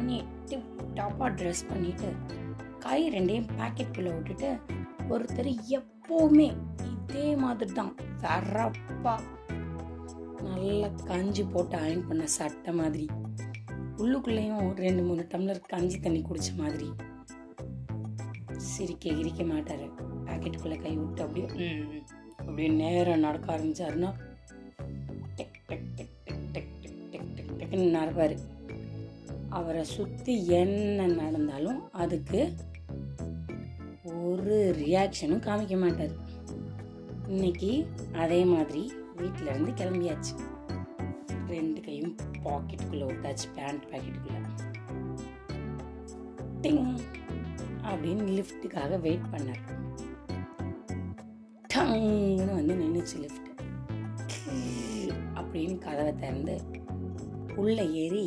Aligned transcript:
பண்ணி 0.00 0.18
tip 0.48 0.68
டாப்பாக 0.94 1.30
dress 1.36 1.66
பண்ணிட்டு 1.68 2.08
காய் 2.80 3.04
ரெண்டையும் 3.10 3.50
பாக்கெட்டுக்குள்ளே 3.56 4.12
விட்டுட்டு 4.14 4.50
ஒருத்தர் 5.10 5.48
எப்போவுமே 5.78 6.48
இதே 6.92 7.28
மாதிரி 7.36 7.72
தான் 7.72 7.92
வரப்பா 8.22 9.14
நல்லா 10.44 10.88
கஞ்சி 11.04 11.42
போட்டு 11.44 11.76
அயன் 11.76 12.06
பண்ண 12.06 12.24
சட்டை 12.34 12.72
மாதிரி. 12.72 13.06
உள்ளுக்குள்ளேயும் 13.98 14.68
ரெண்டு 14.78 15.02
மூணு 15.02 15.22
டம்ளர் 15.32 15.60
கஞ்சி 15.68 15.96
தண்ணி 15.98 16.20
குடிச்ச 16.22 16.50
மாதிரி. 16.56 16.88
சிரிக்க 18.68 19.12
கிரிக்க 19.12 19.42
மாட்டார். 19.44 19.84
பாக்கெட்டுக்குள்ளே 20.26 20.78
கை 20.78 20.92
விட்டு 20.96 21.22
அப்படியே 21.22 21.46
ம், 21.66 21.84
அப்படியே 22.40 22.68
நேரம் 22.78 23.24
நடக்க 23.26 23.46
ஆரம்பிச்சாருன்னா 23.52 24.10
டெக் 25.36 25.58
டெக் 25.68 25.86
டெக் 25.98 26.14
டெக் 26.26 26.40
டெக் 26.54 26.70
டெக் 26.86 27.12
டெக் 27.12 27.30
டெக் 27.36 27.52
டெக்னு 27.60 27.90
நடப்பார் 27.98 28.34
அவரை 29.58 29.84
சுற்றி 29.84 30.34
என்ன 30.60 31.06
நடந்தாலும் 31.06 31.80
அதுக்கு 32.02 32.40
ஒரு 34.28 34.56
ரியாக்ஷனும் 34.78 35.44
காமிக்க 35.46 35.74
மாட்டார். 35.80 36.14
இன்னைக்கு 37.28 37.70
அதே 38.24 38.40
மாதிரி 38.52 38.82
வீட்டிலேருந்து 39.18 39.72
கிளம்பியாச்சு. 39.80 40.34
ரெண்டு 41.54 41.80
கையும் 41.80 42.14
பாக்கெட்டுக்குள்ளே 42.44 43.06
விட்டாச்சு 43.10 43.48
பேண்ட் 43.56 43.86
பாக்கெட்டுக்குள்ளே 43.90 44.42
டிங் 46.62 46.86
அப்படின்னு 47.90 48.24
லிஃப்ட்டுக்காக 48.38 49.00
வெயிட் 49.06 49.30
பண்ணார். 49.32 49.62
டங்குன்னு 51.74 52.54
வந்து 52.58 52.74
நின்றுச்சு 52.82 53.16
லிஃப்ட் 53.24 53.48
அப்படின்னு 55.40 55.76
கதவை 55.86 56.12
திறந்து 56.22 56.54
உள்ளே 57.56 57.86
ஏறி 58.02 58.24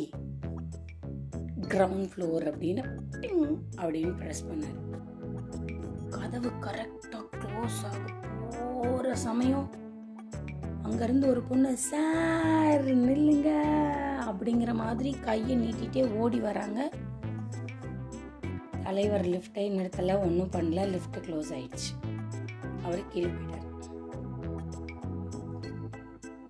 கிரவுண்ட் 1.72 2.08
ஃப்ளோர் 2.12 2.44
அப்படின்னு 2.50 2.82
பிங் 3.20 3.54
அப்படின்னு 3.76 4.12
ப்ரெஸ் 4.20 4.44
பண்ணார். 4.48 4.78
கதவு 6.10 6.50
கரெக்டாக 6.66 7.24
க்ளோஸ் 7.42 7.80
ஆகும் 7.88 8.20
போகிற 8.58 9.14
சமயம் 9.14 9.66
அங்கேருந்து 10.82 11.26
ஒரு 11.26 11.42
பொண்ணு 11.42 11.76
சார் 11.76 12.84
நில்லுங்க 12.84 13.50
அப்படிங்கிற 14.28 14.74
மாதிரி 14.74 15.10
கையை 15.20 15.54
நீட்டிகிட்டே 15.62 16.02
ஓடி 16.16 16.40
வராங்க. 16.40 16.90
தலைவர் 18.82 19.24
லிஃப்ட்டை 19.24 19.66
நிறுத்தலை 19.76 20.16
ஒன்றும் 20.18 20.50
பண்ணல 20.50 20.82
லிஃப்ட் 20.90 21.18
க்ளோஸ் 21.26 21.52
ஆயிடுச்சு. 21.56 21.90
அவர் 22.84 23.08
கீழே 23.12 23.30
போயிட்டார். 23.36 23.68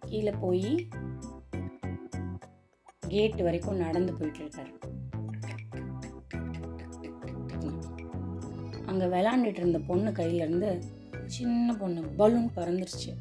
கீழே 0.01 0.33
போய் 0.41 0.89
கேட் 3.09 3.43
வரைக்கும் 3.43 3.77
நடந்து 3.77 4.13
போயிட்டு 4.13 4.43
இருக்காரு. 4.45 4.73
அங்கே 8.95 9.17
விளாண்டுட்டு 9.17 9.57
இருந்த 9.57 9.79
பொண்ணு 9.79 10.11
கையிலேருந்து 10.11 10.83
சின்ன 11.27 11.75
பொண்ணு 11.75 12.03
பலூன் 12.03 12.51
பறந்துருச்சு. 12.57 13.13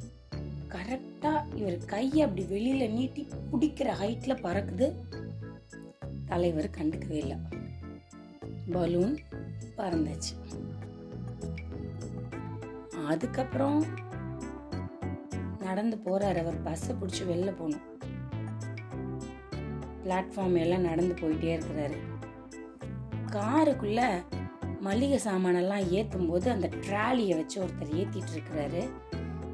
கரெக்டாக 0.69 1.55
இவர் 1.55 1.77
கையை 1.85 2.21
அப்படி 2.21 2.45
வெளியில் 2.45 2.91
நீட்டி 2.91 3.27
பிடிக்கிற 3.51 3.89
ஹைட்டில் 4.01 4.43
பறக்குது. 4.43 4.93
தலைவர் 6.25 6.69
கண்டுக்கவே 6.69 7.11
இல்லை. 7.11 7.37
பலூன் 8.71 9.19
பறந்துச்சு. 9.77 10.35
அதுக்கப்புறம் 13.07 13.85
நடந்து 15.59 15.97
போகிறார் 15.97 16.37
அவர். 16.37 16.63
பஸ்ஸை 16.63 16.95
பிடிச்சி 16.95 17.31
வெளில 17.31 17.45
போகணும் 17.45 17.91
பிளாட்ஃபார்ம் 20.05 20.59
எல்லாம் 20.59 20.81
நடந்து 20.81 21.13
போயிட்டே 21.13 21.59
இருக்கிறாரு. 21.59 21.97
காருக்குள்ள 23.31 24.23
மளிகை 24.83 25.19
சாமானெல்லாம் 25.25 25.89
ஏற்றும் 25.89 26.29
போது 26.29 26.51
அந்த 26.51 26.67
ட்ராலியை 26.67 27.35
வச்சு 27.35 27.57
ஒருத்தர் 27.63 27.93
ஏற்றிட்டு 28.01 28.31
இருக்கிறாரு 28.35 28.81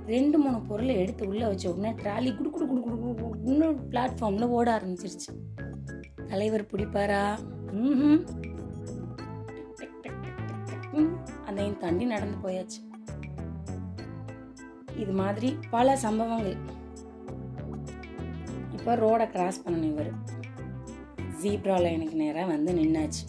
ரெண்டு 0.05 0.37
மூணு 0.37 0.61
பொருளை 0.61 0.95
எடுத்து 0.95 1.27
உள்ளே 1.27 1.45
வச்ச 1.45 1.73
உடனே 1.73 1.91
ட்ராலி 2.03 2.29
குடு 2.37 2.49
குடு 2.49 2.67
குடு 2.67 2.81
குடு 2.81 3.11
குடுன்னு 3.11 3.67
பிளாட்ஃபார்மில் 3.91 4.47
ஓட 4.57 4.67
ஆரம்பிச்சிருச்சு. 4.77 5.33
தலைவர் 6.27 6.69
பிடிப்பாரா? 6.71 7.23
ம், 10.93 11.17
அதையும் 11.45 11.77
தாண்டி 11.77 12.05
நடந்து 12.05 12.37
போயாச்சு. 12.43 12.79
இது 14.95 15.11
மாதிரி 15.11 15.57
பல 15.69 15.97
சம்பவங்கள். 15.97 16.55
இப்போ 18.71 18.95
ரோடை 18.95 19.29
கிராஸ் 19.29 19.63
பண்ணணும் 19.65 19.91
இவர். 19.91 20.11
ஜீப்ரா 21.41 21.75
லைனுக்கு 21.85 22.13
நேராக 22.13 22.47
வந்து 22.47 22.73
நின்னாச்சு. 22.73 23.23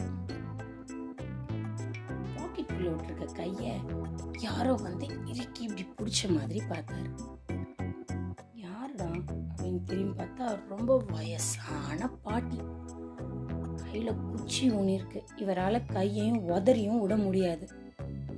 பாக்கெட்டுக்குள்ள 2.90 3.24
விட்டுருக்க 3.24 3.32
கையை 3.32 3.74
யாரோ 4.38 4.72
வந்து 4.72 5.06
இறுக்கி 5.26 5.62
இப்படி 5.62 6.12
பிடிச்ச 6.18 6.34
மாதிரி 6.34 6.62
பார்த்தாரு. 6.68 7.10
யாருடா? 8.54 9.04
அப்படின்னு 9.04 9.84
திரும்பி 9.84 10.22
பார்த்தா 10.22 10.68
ரொம்ப 10.68 11.04
வயசான 11.10 12.08
பாட்டி. 12.08 12.58
கையில் 13.76 14.14
குச்சி 14.14 14.70
ஊனிருக்கு 14.70 15.22
இவரால 15.36 15.92
கையையும் 15.92 16.48
உதறியும் 16.48 17.00
விட 17.00 17.16
முடியாது. 17.16 17.68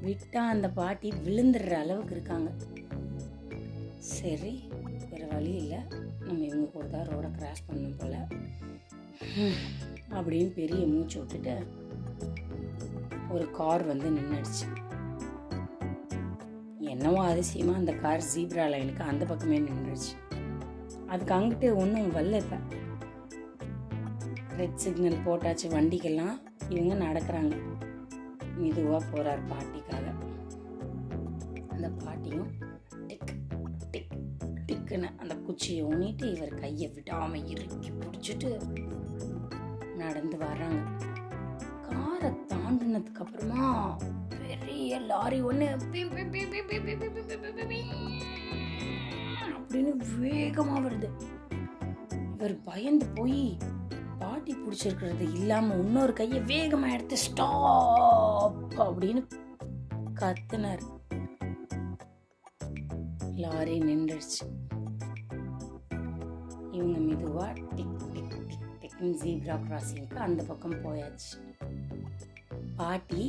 விட்டா 0.05 0.37
அந்த 0.37 0.71
பாட்டி 0.71 1.13
விழுந்துடுற 1.25 1.71
அளவுக்கு 1.71 2.15
இருக்காங்க. 2.15 2.51
சரி 3.99 4.69
வேற 5.11 5.27
வழி 5.27 5.53
இல்லை. 5.53 5.79
நம்ம 6.19 6.45
இவங்க 6.45 6.67
கூட 6.67 6.87
தான் 6.87 7.09
ரோடை 7.09 7.31
கிராஸ் 7.31 7.65
பண்ணணும் 7.71 7.99
போல. 7.99 8.27
அப்படின்னு 10.11 10.53
பெரிய 10.53 10.87
மூச்சு 10.87 11.19
விட்டுட்டு 11.19 11.81
ஒரு 13.33 13.51
கார் 13.51 13.83
வந்து 13.87 14.11
நின்றுடுச்சு 14.11 14.67
என்னவோ 16.79 17.21
அதிசயமாக 17.23 17.79
அந்த 17.79 17.93
கார் 17.93 18.23
ஜீப்ரா 18.35 18.65
லைனுக்கு 18.73 19.01
அந்த 19.01 19.25
பக்கமே 19.25 19.59
நின்றுடுச்சு 19.59 20.13
அதுக்கு 21.07 21.35
அங்கிட்டு 21.35 21.75
ஒன்றும் 21.77 22.15
வரல 22.15 22.37
இப்போ. 22.37 22.57
ரெட் 24.57 24.77
சிக்னல் 24.77 25.25
போட்டாச்சு 25.27 25.67
வண்டிக்கெல்லாம் 25.69 26.35
இவங்க 26.69 26.95
நடக்கிறாங்க. 27.05 27.55
மெதுவாக 28.57 29.05
போகிறார் 29.05 29.43
பாட்டிக்காக. 29.45 30.07
அந்த 31.69 31.89
பாட்டியும் 32.05 32.51
டிக் 33.07 33.33
டிக் 33.91 34.13
டிக்குன்னு 34.67 35.11
அந்த 35.19 35.37
குச்சியை 35.37 35.85
ஊனிட்டு 35.85 36.37
இவர் 36.37 36.55
கையை 36.55 36.91
விடாமல் 36.95 37.47
இறுக்கி 37.47 37.91
பிடிச்சிட்டு 37.91 38.51
நடந்து 39.97 40.37
வர்றாங்க. 40.37 41.02
தாண்டினதுக்கு 42.73 43.23
அப்புறமா 43.23 43.65
பெரிய 44.33 44.99
லாரி 45.09 45.39
ஒன்று 45.41 45.67
அப்படின்னு 49.49 49.93
வேகமா 50.15 50.77
வருது 50.85 51.09
இவர் 52.31 52.55
பயந்து 52.65 53.07
போய் 53.15 53.43
பாட்டி 54.19 54.53
பிடிச்சிருக்கிறது 54.55 55.27
இல்லாம 55.33 55.77
இன்னொரு 55.77 56.13
கையை 56.13 56.41
வேகமா 56.45 56.89
எடுத்து 56.93 57.19
ஸ்டாப் 57.19 58.59
அப்படின்னு 58.79 59.23
கத்துனார் 60.21 60.85
லாரி 63.37 63.77
நின்றுடுச்சு 63.83 64.43
இவங்க 66.73 66.99
மெதுவா 67.07 67.49
டிக் 67.77 67.97
டிக் 68.15 68.37
டிக் 68.43 68.69
டிக்னு 68.83 69.13
ஜீப்ரா 69.23 69.57
கிராசிங்க்கு 69.65 70.19
அந்த 70.21 70.43
பக்கம் 70.43 70.79
போயாச்சு 70.85 71.33
பாட்டி 72.77 73.25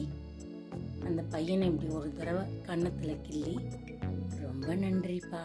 அந்த 1.06 1.22
பையனை 1.24 1.68
இப்படி 1.68 1.94
ஒரு 1.94 2.14
தடவை 2.14 2.44
கன்னத்தில் 2.62 3.22
கிள்ளி 3.22 3.56
ரொம்ப 4.42 4.76
நன்றிப்பா 4.76 5.42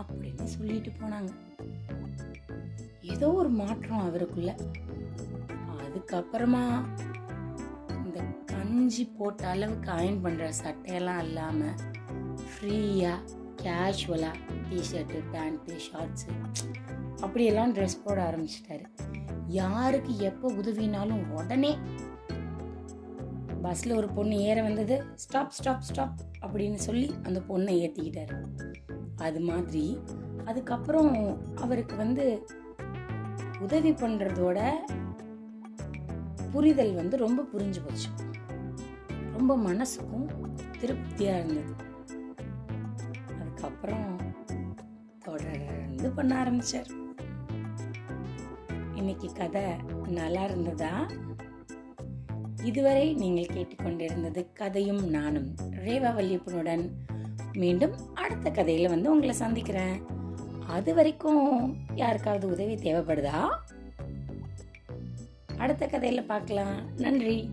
அப்படின்னு 0.00 0.44
சொல்லிட்டு 0.44 0.90
போனாங்க. 1.00 1.30
ஏதோ 3.00 3.28
ஒரு 3.32 3.48
மாற்றம் 3.48 4.04
அவருக்குள்ள. 4.06 4.52
அதுக்கப்புறமா 5.80 6.64
இந்த 8.04 8.20
கஞ்சி 8.44 9.04
போட்ட 9.18 9.48
அளவுக்கு 9.48 9.90
அயன் 9.90 10.24
பண்ணுற 10.24 10.52
சட்டையெல்லாம் 10.62 11.22
இல்லாமல் 11.22 11.78
ஃப்ரீயாக 12.50 13.18
casual 13.62 14.36
t shirt 14.68 15.20
pant 15.32 15.80
shorts 15.86 16.28
அப்படியெல்லாம் 17.20 17.74
ட்ரெஸ் 17.74 18.02
போட 18.04 18.18
ஆரம்பிச்சிட்டாரு. 18.28 18.86
யாருக்கு 19.46 20.12
எப்போ 20.18 20.52
உதவினாலும் 20.52 21.24
உடனே 21.30 21.78
பஸ்ஸில் 23.62 23.96
ஒரு 23.96 24.08
பொண்ணு 24.08 24.36
ஏற 24.36 24.62
வந்தது. 24.62 25.04
ஸ்டாப் 25.14 25.50
ஸ்டாப் 25.50 25.80
ஸ்டாப் 25.80 26.20
அப்படின்னு 26.40 26.74
சொல்லி 26.74 27.14
அந்த 27.22 27.40
பொண்ணை 27.48 27.74
ஏற்றிக்கிட்டாரு 27.84 28.36
அது 29.16 29.40
மாதிரி 29.40 30.00
அதுக்கப்புறம் 30.44 31.14
அவருக்கு 31.56 31.96
வந்து 31.96 32.46
உதவி 33.60 33.90
பண்ணுறதோட 33.92 34.70
புரிதல் 36.52 36.94
வந்து 36.94 37.16
ரொம்ப 37.16 37.42
புரிஞ்சு 37.42 37.80
போச்சு. 37.86 38.08
ரொம்ப 39.36 39.56
மனசுக்கும் 39.56 40.26
திருப்தியாக 40.80 41.38
இருந்தது. 41.38 41.74
அதுக்கப்புறம் 43.40 44.18
தொடர்ந்து 45.18 46.10
பண்ண 46.10 46.44
ஆரம்பிச்சார். 46.44 46.90
இன்னைக்கு 48.94 49.32
கதை 49.32 49.62
நல்லா 50.08 50.44
இருந்ததா? 50.44 51.06
இதுவரை 52.64 53.14
நீங்கள் 53.14 53.56
கேட்டுக்கொண்டிருந்தது 53.56 54.46
கதையும் 54.52 55.08
நானும் 55.10 55.54
ரேவா 55.70 56.14
வல்லியப்பனுடன். 56.14 56.88
மீண்டும் 57.52 58.14
அடுத்த 58.14 58.50
கதையில 58.50 58.88
வந்து 58.88 59.10
உங்களை 59.10 59.34
சந்திக்கிறேன். 59.34 60.02
அது 60.68 60.94
வரைக்கும் 60.94 61.76
யாருக்காவது 61.94 62.50
உதவி 62.50 62.74
தேவைப்படுதா? 62.74 63.48
அடுத்த 65.56 65.86
கதையில 65.86 66.24
பார்க்கலாம். 66.24 66.80
நன்றி. 66.96 67.50